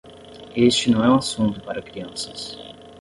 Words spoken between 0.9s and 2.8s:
é um assunto para crianças